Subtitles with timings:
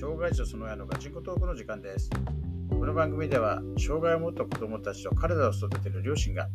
[0.00, 2.08] 障害児とその親のガチンコトークの時間です。
[2.70, 6.48] この番組では、障害を持った子供たちと体を育てている両親が、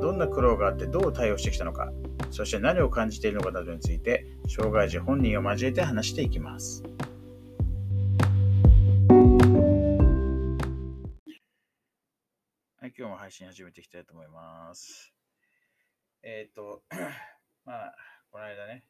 [0.00, 1.90] どんな苦労があってどう対応してきたのか、
[2.30, 6.84] そして何を感じているのかなどについて、障害児本人を交えて話していきます。
[6.84, 6.90] は
[12.86, 15.12] い、今日も配信始めていきたいと思います。
[16.22, 16.84] えっ、と、
[17.66, 17.96] まあ、
[18.30, 18.84] この間ね、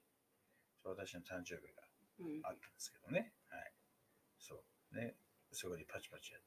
[0.84, 1.83] 私の誕生日が
[2.42, 3.20] あったんですけどね。
[3.20, 3.33] はい。
[4.38, 4.96] そう。
[4.96, 5.14] ね。
[5.52, 6.42] そこでパチパチやっ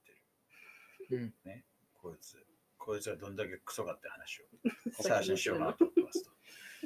[1.08, 1.22] てる。
[1.22, 1.64] うんね。
[2.02, 2.38] こいつ、
[2.78, 4.46] こいつはどんだけクソかって話を
[5.02, 6.32] 最初にしようかなと思ってますと。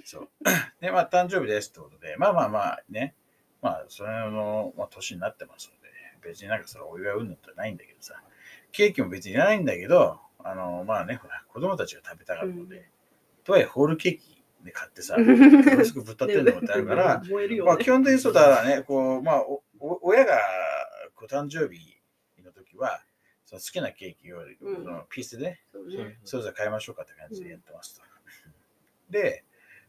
[0.06, 0.30] そう。
[0.82, 3.16] で、まあ、誕生日ですってことで、まあまあまあね、
[3.62, 5.90] まあ、それの、まあ、年になってますので、
[6.22, 8.22] 別になんかそれお祝いうんぬんってないんだけどさ、
[8.72, 12.84] ケーキも別にいらないんだけど、あの、まあね、ほら、子供たちが食べたがるので、うん
[13.44, 17.22] とはいえ、ホールケーキで買ってさ、よろしくぶったってんのもってあるから。
[17.66, 20.40] まあ、基本的にそうだね、こう、まあ、おお親が
[21.24, 21.98] こう誕生日
[22.44, 23.02] の時は、
[23.46, 24.76] その好きなケーキを、うん。
[24.76, 25.60] そのピースでね、
[26.26, 28.02] それぞれ買いましょうかって感じでやってますと。
[29.10, 29.46] で、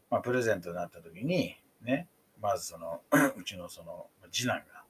[0.09, 2.07] まあ、プレゼントになった時に、ね、
[2.41, 3.01] まずその、
[3.35, 4.83] うちのその次男が、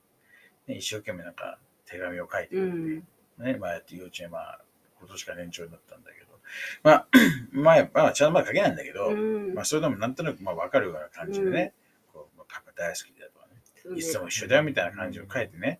[0.67, 3.07] ね、一生懸命なんか手紙を書いてくれて、うん。
[3.39, 4.61] ね、まあやって幼稚園、まあ、
[4.99, 6.39] 今年から年長になったんだけど、
[6.83, 7.07] まあ、
[7.51, 9.55] 前、まあ、ちゃんとまだ書けないんだけど、うん。
[9.55, 11.73] まあ、それでもなんとなくまあ分かるような感じでね、
[12.13, 15.79] こうまあパパ大好きだとかねいつも一緒だよみたいな感じを書いてね、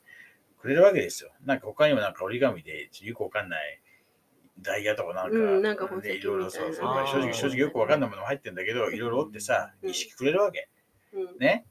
[0.66, 1.30] くれるわけですよ。
[1.46, 3.82] なんか他にもなんか折り紙でよくわかんない
[4.60, 10.70] ダイヤとかなんか、うんなんかいろいろそうそ正直、正直よくわかんないものも入ってんだけど、いろいろ折ってさ、うん意識くれるわけ。
[11.14, 11.68] うんね。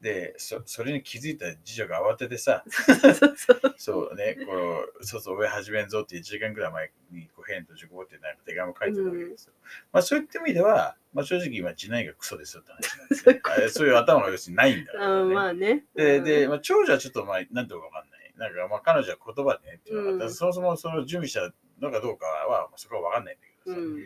[0.00, 3.74] で、そそれに気づいた次女が慌ててさ、 そうそうそう。
[3.78, 4.52] そうね、こ
[5.00, 9.54] う、そうそう、上始めんぞって1時間ぐらい前に、こう、変と自己ってなんか手紙を書いてたわけですよ。
[9.92, 13.40] まあ、そういった意味では、まあ、正直今、次男がクソですよって話なんですね。
[13.70, 15.34] そういう頭が要するにないんだから、あね。
[15.34, 15.84] まあね。
[15.94, 18.15] で、うんで、まあ、長女はちょっと、まあ、なんていうかわかんない。
[18.36, 23.80] なんか、まあ、彼女は言葉でねっていうのがんそもそもその準備したのかどうかは、まあそこはわかんないんだけどさ。
[23.80, 23.96] うん。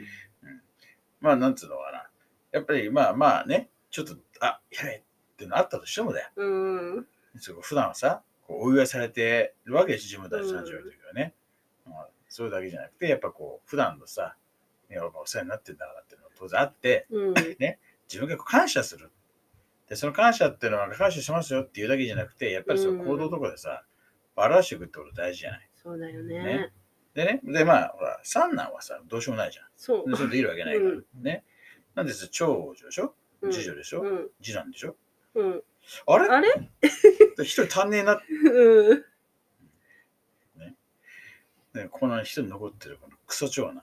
[1.21, 2.09] まあ、なんつうのかな。
[2.53, 6.29] やっぱり、まあまあね、ちょっと、あ、やべえってのあったとしてもだよ。
[6.37, 6.47] う
[6.99, 7.07] ん。
[7.39, 11.35] そこ普段はさ、こうお祝いされてるわけです、自分たちの誕生日の時はね。
[11.85, 14.37] まあ、それだけじゃなくて、やっぱこう、普段のさ、
[14.91, 17.35] お世話になってんだからっていうのが当然あって、うん。
[17.35, 19.11] 自分が感謝する。
[19.89, 23.85] で、その感謝っていうのは感謝しますよっていうだけじゃなくて、やっぱりその行動とかでさ、
[24.37, 25.69] 表していくってこと大事じゃない？
[25.83, 26.73] そうだよねね。
[27.15, 29.67] でね、で、まあ、ほら、三男はさ、どうしようもないじゃん。
[29.77, 30.17] そうで。
[30.17, 30.91] それでいるわけないから。
[30.91, 31.45] うんね。
[31.95, 33.15] なんです長女でしょ？
[33.43, 34.29] うん次女でしょ、うん。
[34.43, 34.97] 次男でしょ？
[35.35, 35.63] うん。
[36.07, 36.29] あれ？
[36.29, 36.71] あれ？
[37.43, 39.05] 一 人足んねえなってうん。
[41.73, 43.83] ね、この一人残ってるこのクソ長男。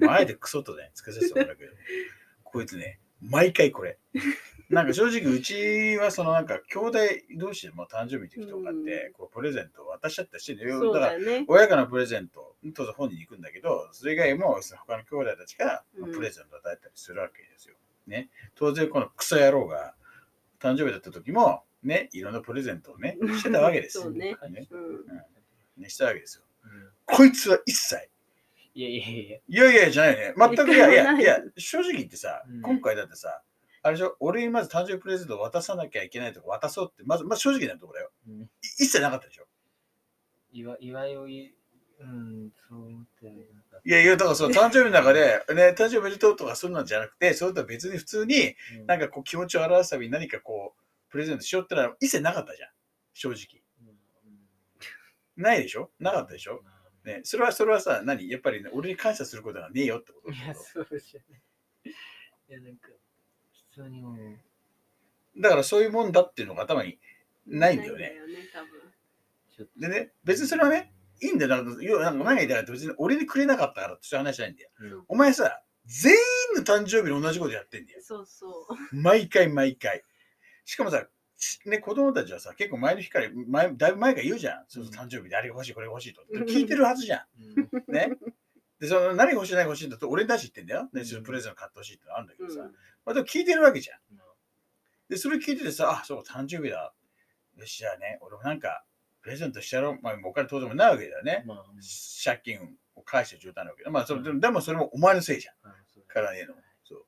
[0.00, 1.72] まああえてクソとね、つけさせてもらうけど、
[2.44, 3.98] こいつね、毎回これ。
[4.68, 6.98] なんか正直、うちはそのなんか兄弟
[7.38, 10.80] 同士でも誕生日の時とかって、こうプレゼントを渡しちゃったりしてるよ。
[10.80, 11.18] そうだから。
[11.46, 17.76] 親からのプレゼント、当然本人に行くんだけど、それ以外もその他の兄弟たちがプレゼントを与えたりするわけですよ。
[18.08, 18.28] ね。
[18.56, 19.94] 当然、このクソ野郎が
[20.58, 24.04] 誕生日だった時も、ね、いろんなプレゼントをね、してたわけですよ。
[24.04, 25.82] そうねねうん。
[25.82, 26.44] ねしたわけですよ。
[26.64, 28.08] うんこいつは一切、
[28.74, 29.70] いやいやいや。
[29.70, 30.34] いやいやじゃないね。
[30.36, 33.42] 全くいやいや、な いいや、正直言ってさ、うん今回だってさ、
[33.86, 38.10] あれでしょ、俺にまず誕生日プレゼントを渡さなきゃいけないとか渡そうって、まず、まず正直なところだよ。
[38.28, 39.46] うんい一切なかったでしょ？
[40.52, 41.54] 祝祝いをい、
[42.00, 52.70] うん、そう思ってはいやいや、だからその誕生日の中で、ね、誕生日おめでとうとかするのじゃなくて、それとは別に普通に、なんかこう気持ちを表すために何かこう、プレゼントしようってのは一切なかったじゃん。
[53.14, 53.62] 正直。
[53.80, 53.96] うん
[55.36, 55.90] ないでしょ？
[56.00, 56.62] なかったでしょ？
[57.04, 58.28] うんね、それは、それはさ、何？
[58.28, 61.40] やっぱり、ね、俺に感謝することがねえよってこといや、そうじゃない。
[62.48, 63.15] いや、なんか、普
[63.82, 64.02] 通に
[65.38, 66.98] だからそういうもんだっていうのが頭に
[67.46, 68.14] ないんだよね。
[69.78, 71.62] でね、別にそれはね、いいんだよ。
[71.62, 74.70] なんか要はなんか何が言いたいかって別に俺にくれなかったからって話じゃないんだよ。
[74.80, 76.18] うんお前さ、全員
[76.56, 78.00] の誕生日に同じことやってんだよ。
[78.02, 78.96] そうそう。
[78.96, 80.02] 毎回毎回。
[80.64, 81.06] しかもさ、
[81.36, 84.64] しね、子供たちはさ、結構前の日から、前だいぶ前から言うじゃん。
[84.68, 86.24] そうそう誕生日であれが欲しい、これが欲しいと。
[86.26, 87.94] で聞いてるはずじゃうんん。
[87.94, 88.16] ね。
[88.80, 90.88] で、その何が欲しい、何が欲しいんだと俺に出して言ってんだよ。
[90.92, 92.60] ね、そのプレゼント買ってほしいってのあるんだけどさ。
[92.60, 92.66] うん
[93.04, 93.98] まあ、でも聞いてるわけじゃん。
[94.12, 94.18] うん
[95.08, 96.92] で、それ聞いててさ、あ、そう、誕生日だ。
[97.56, 98.84] よし、じゃあね、俺もなんか、
[99.22, 99.98] プレゼントしてやろう。
[100.02, 101.44] まあ、お金当然もないわけだよね。
[101.46, 101.64] まあ、
[102.24, 103.90] 借金を返して状態なわけだ。
[103.90, 105.54] まあ、それでもでもそれもお前のせいじゃん。
[106.08, 106.54] からねえの。
[106.84, 107.06] そ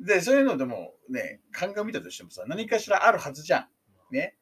[0.00, 0.04] う。
[0.04, 4.14] で、そういうのでもね、鑑みたとしてもさ、何かしらあるはずじゃん。
[4.14, 4.36] ね。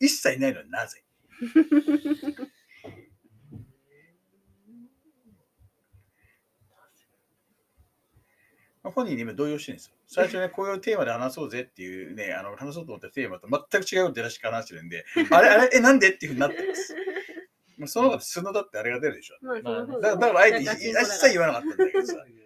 [0.00, 1.04] 一切ないのになぜ
[8.90, 9.92] 本人に今動揺してるんですよ。
[10.06, 16.94] 最初ね、 こういうテーマで話そうぜっていうね、あの話そうと思ったテーマと全く違う出だしから話してるんで、あれ、あれ、え、なんでっていうふうになってます。
[17.78, 19.38] まあその方が素のだってあれが出るでしょ。
[19.42, 22.24] まあ、だだからあえて一切言わなかったんだけどさ。
[22.24, 22.44] うん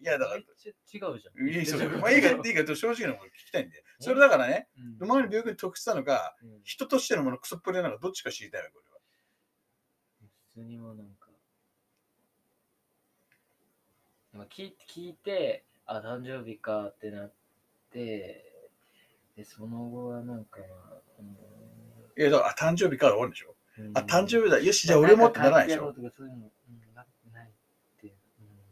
[0.00, 0.44] いや、だから違う
[0.92, 1.48] じゃん。
[1.48, 3.84] いいそうまあいいか、いいか、正直なこと聞きたいんで。
[4.00, 4.68] それだからね、
[5.00, 9.00] うん前の病気に特殊なのか、うん人としてのものクソっぷりなのか、どっちか知りたいわ、これは。
[10.54, 11.30] 普通にもうなんか、
[14.32, 17.32] まあ、聞い聞いて、あ、誕生日かってなっ
[17.90, 18.44] て、
[19.36, 20.60] で、その後はなんか、
[22.16, 23.54] いや、だから、あ誕生日から終わるんでしょ？
[23.78, 24.58] うんあ、誕生日だ。
[24.60, 25.94] よし、じゃあ俺もってならないでしょ？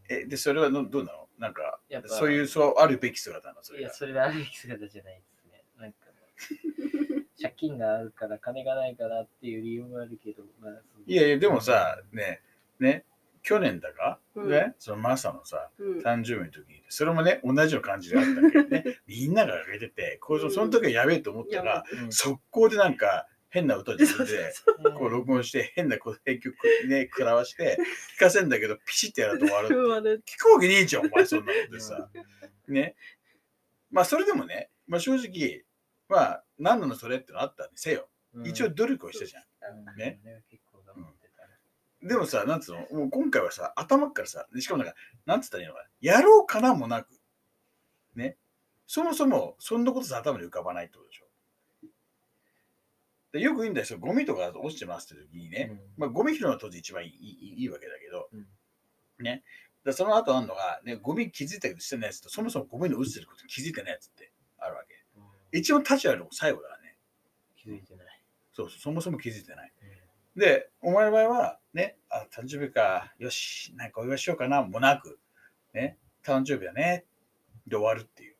[0.08, 1.28] え、で、それはのどうなの？
[1.38, 3.90] なんかそういう、そうあるべき姿なの、そいや。
[3.92, 5.64] それはあるべき姿じゃないですね。
[5.78, 5.98] なんか、
[7.40, 12.42] 借金があるから、金がないからっていう理由もあるけど、まあ、いやいや、でもさ、ね、
[12.78, 13.04] ね、
[13.46, 14.50] 去年だか、うん。
[14.50, 15.98] ね、そのマサのさ、うん。
[16.00, 22.12] 誕生日の時に、それもね、同じような感じであったんだけどね、 みんなが上げてて、こうその時はやべえと思ったら、うん。
[22.12, 24.52] 速攻でなんか変な歌自分で、
[24.84, 26.56] うんこう録音して、変なこう編曲
[26.88, 27.78] ね、食らわして、
[28.16, 32.10] 聞かせんだけど、ピシッてやると終わる聞くわけねえじゃん、お前、そんなのでさ。
[32.66, 32.96] ね？
[33.90, 35.64] まあ、それでもね、まあ、正直、
[36.08, 38.08] まあ、何なのそれってのあったんでせよ。
[38.34, 38.46] うん。
[38.46, 39.44] 一応努力をしたじゃん。
[39.96, 40.20] ね？
[40.24, 41.54] 俺は結構頑張ってたね。
[42.06, 47.08] でもさ、なんつうの、もう今回はさ、頭からさ、しかもなんか、なんつったらいいのかな、やろうかなもなく、
[48.14, 48.36] ね？
[48.86, 51.26] そもそも、そんなことさ、頭に浮かばないってことでしょ？
[53.32, 58.46] でよく言うんだよ、ゴミとか落ちてますって時にね、うんまあ、ゴミ拾うのは当時一番いいいいわけだけど、うん
[59.24, 59.42] ね？
[59.84, 64.94] でその後あるのが、ね、ゴミ気づいたけどしてないやつと、そもそもゴミの落ちてることに気づいてないやつってあるわけ。
[65.16, 65.22] うん
[65.58, 66.96] 一番立ち会うのも最後だからね。
[67.56, 68.22] 気づいてない。
[68.52, 69.72] そうそう、そもそも気づいてない。
[69.82, 69.96] うん
[70.36, 75.18] で、お前の場合は、ね、あ、誕生日か、よし、なんかお祝いしようかな、もなく、
[75.74, 77.04] ね、誕生日だね、
[77.66, 78.36] で終わるっていう。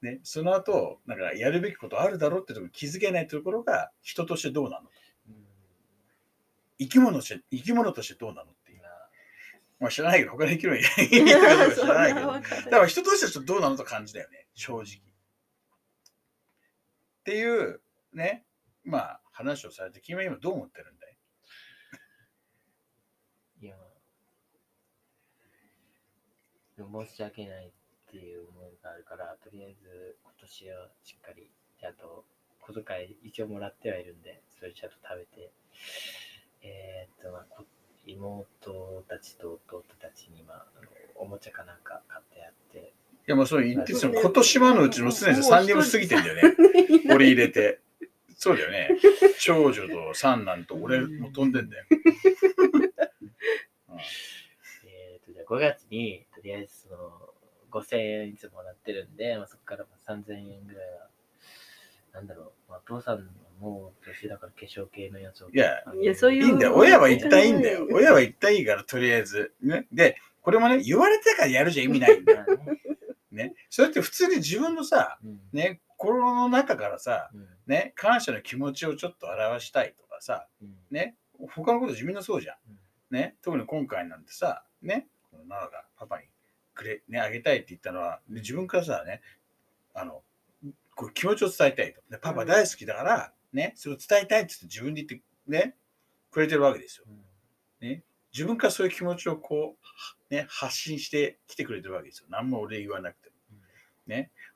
[0.00, 4.88] ね、その後、なんかやるべきことあるだろうってとこ気づけないところが、人としてどうなの
[5.28, 5.34] うん
[6.78, 8.82] 生き物として、生き物としてどうなのっていう。
[8.82, 9.10] まあ
[9.80, 12.32] まあ知らないけど、他の生き物いない 知らないけど。
[12.32, 14.82] だから人としてはちょっとどうなのと感じだよね、正直。
[14.84, 14.86] っ
[17.24, 17.82] ていう、
[18.14, 18.46] ね、
[18.84, 21.10] まあ話をされて、君は今どう思ってるんだい
[23.62, 23.76] いや、
[26.80, 27.70] でも申し訳ないっ
[28.10, 32.24] ていう思いがあるから、とりあえず今年はしっかり、ちゃんと
[32.62, 35.52] 小遣い一応もらってはいるんで、それちゃんと食べて、
[36.62, 37.64] えーっと、まあ、こ
[38.06, 42.82] 妹たちと弟たちに、まあ、あのおもちゃかなんか買ってやって、い
[43.26, 46.56] や、もうそう言ってそうね今年はのうちのすでに3人も過ぎてんだよね。
[47.12, 47.80] 俺入れて。
[48.38, 48.96] そうだよね。
[49.38, 51.84] 長女と三男と俺も飛んでんだよ。
[54.86, 56.24] えーっと、じゃあ5月に、
[57.70, 61.08] 5000円いつもらってるんで、まあ、そこからまあ3000円ぐらいは、
[62.12, 63.28] なんだろう、まあ、お父さん
[63.60, 65.50] もう年だから化粧系のやつを。
[65.50, 66.74] いやいやそういういいんだよ。
[66.74, 67.86] 親は一旦いいんだよ。
[67.92, 69.52] 親は一旦いいから、とりあえず。
[69.62, 69.86] ね。
[69.92, 72.44] で、これもね、言われてからやるじゃ意味ないんだよ。
[72.46, 72.80] まあね
[73.30, 73.54] ね。
[73.68, 81.16] それって普通に自分のさ、うんね、心の中からさ、うんね、感謝の気持ちをちょっと表したいとかさ、うんね、
[81.54, 82.56] 他のこと自分のそうじゃん。
[82.68, 82.78] うん
[83.10, 86.24] ね、特に今回なんてさ、ね、このがパパに
[86.74, 89.22] くれ、ね、あげたいって言ったのは、で自分からさ、ね、
[89.94, 90.22] あの、
[90.94, 92.00] こう気持ちを伝えたいと。
[92.10, 95.76] でパパ大好きだから、ね、それを伝えたいって言って自分で言って、ね、
[96.30, 97.04] くれてるわけですよ。
[97.08, 97.24] うん
[98.32, 99.76] 自分からそういう気持ちをこ
[100.30, 102.26] う、ね、発信してきてくれてるわけですよ。
[102.30, 103.34] 何も俺言わなくても。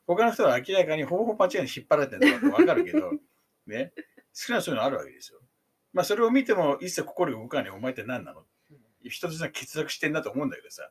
[0.07, 3.11] 他の人は明らかにほぼほぼ間違いに引っ張られてるのかわかるけど、
[3.67, 3.93] ね、
[4.33, 5.39] 少なそういうのあるわけですよ。
[5.93, 8.45] まあそれを見ても一切心が動かないお前って何なの？
[9.03, 10.89] 人としては欠落してんだと思うんだけどさ、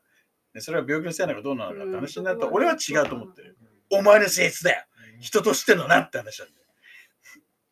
[0.55, 3.57] ね、それは病気のせいなのかどうなのかって話になると、うん俺は違うと思ってる。
[3.59, 4.83] うんお前の性質だよ
[5.15, 6.67] うん人としてのなって話なんだよ。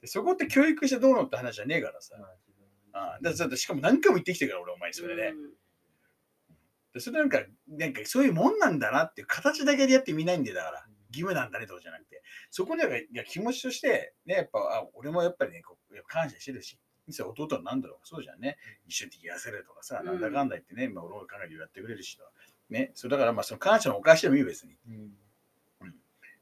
[0.01, 2.15] でそこって教育してどうのって話じゃねえからさ。
[2.91, 5.33] まあだだってしかも何回も言ってきてるから俺お前にそれで。
[6.93, 10.85] でそれなんか、なんかそういうもんなんだなっていう形だけでやってみないんでだから。
[11.13, 22.23] 義務なんだねとかじゃなくて、そこにはいや気持ちとして、ね、やっぱあ俺もやっぱりね、こう感謝してるし、実は弟は何だろうか、そうじゃんね、一緒に癒せるとかさ、うんなんだかんだ言ってね、まあ、俺も考えてやってくれるしと。
[22.73, 24.75] ね、そうだからまあその感謝のお返しでもいい別に。
[24.87, 25.11] うん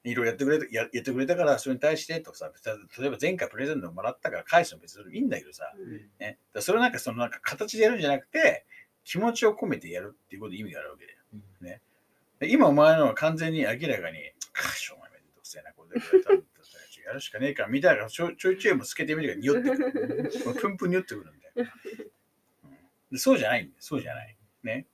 [0.04, 2.52] いろいろやってくれたややってくれたから、それに対してとかさ、
[2.98, 5.72] 例えば前回プレゼントもらったから返すの別にいいんだけどさ、
[6.20, 8.66] ね、だからそれをなんかそのなんか形でやるんじゃなくて、
[9.04, 11.18] 気持ちを込めてやるっていうことに意味があるわけだよ。
[11.34, 11.42] うん
[12.40, 14.18] で今お前のは完全に明らかに、
[14.52, 16.06] かしょうがないめんどくせえな、これで
[17.12, 20.32] やるしかねえか、みたいな、ちょちょいちょいもつけてみるから匂ってくる。
[20.60, 21.72] プンプン匂ってくるんだよ。
[22.64, 22.72] うん
[23.12, 24.38] でそうじゃないんだよ、そうじゃない。
[24.64, 24.88] ね。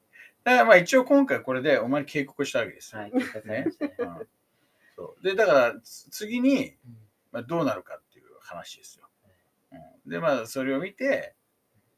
[0.47, 3.01] だからまあ一応今回これでお前に警告したわけですよ。
[3.01, 3.67] はい、ね。
[3.99, 4.27] うん
[4.95, 6.97] そうで、だからつ次に、うん
[7.33, 9.09] まあ、どうなるかっていう話ですよ。
[9.73, 11.35] うん、で、まあそれを見て、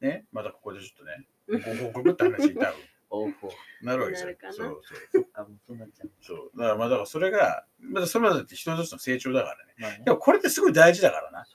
[0.01, 2.75] ね、またここでちょっとね、ご報告って話に多分。
[3.82, 4.82] なるわけですよそうそう。
[5.13, 6.12] そうそうなっちゃう。
[6.20, 6.51] そう。
[6.58, 9.74] だからまあだからそれが、まだそれまでって人としての成長だからね。
[9.77, 11.46] まあねでもこれってすごい大事だからな。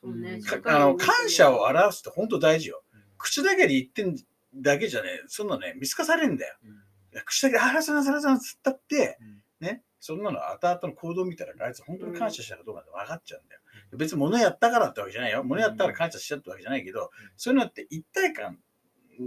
[0.66, 2.84] あの感謝を表すって本当大事よ。
[3.18, 4.16] 口だけで言ってん
[4.54, 6.56] だけじゃね、そんなね、見透かされるんだよ。
[7.22, 9.66] 口だけで、あらさらさらさらつったって、うん。
[9.66, 13.48] ね、そんなの後々の行動見たら、あいつ本当に感謝したかどうかって分かっちゃうん。
[13.48, 13.60] だよ。
[13.96, 15.44] 別に物やったからってわけじゃないよ。
[15.44, 18.58] 物やったから感謝しちゃったわけじゃないけど、そういうのって一体感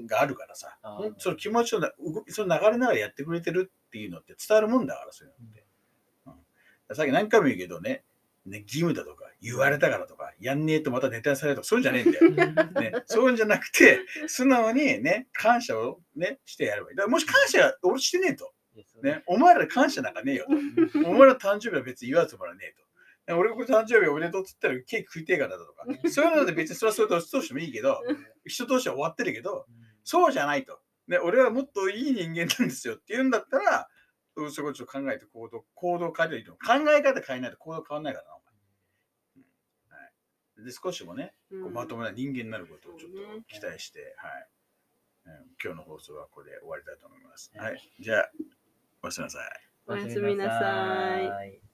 [0.08, 0.78] があるからさ、
[1.18, 5.66] その気持ちをな動きその流れながらやってくれてるっていうのって伝わるもんだから、そういうのって。
[6.90, 8.04] うん、さっき何回も言うけどね、
[8.48, 12.52] ね義務だとか、言われたからとか、やんねえとまたネタにされるとか、そういうんじゃねえんだよ。
[12.72, 16.96] ね、そういうんじゃなくて、素直にね、感謝をね、してやればいい。
[16.96, 18.54] だからもし感謝俺してねえと、
[19.04, 20.46] ね、お前ら感謝なんかねえよ
[20.92, 21.10] と。
[21.10, 22.88] お前ら誕生日は別に祝うつもりはねえと。
[23.28, 28.02] で俺が誕生日おめでとうって言ったらケーキ食いてえからだとか、そういうので別にそれはそれと通してもいいけど、
[28.46, 29.66] 人としては終わってるけど、
[30.04, 30.80] そうじゃないと。
[31.08, 33.88] ね、俺はもっといい人間なんですよって言うんだったら、
[34.38, 36.54] うんそこちょっと考えて行動、行動変えていいと。
[36.54, 38.37] 考え方変えないと行動変わんないからな、
[40.64, 44.48] で、少しもね、こうまともな人間になることをちょっと期待して、はい。
[45.26, 47.52] うん今日の放送はこれで終わりたいと思います。
[47.58, 47.92] はいはい。
[48.00, 48.32] じゃあ、
[49.04, 49.44] おやすみなさい。
[49.88, 51.67] おやすみなさいい。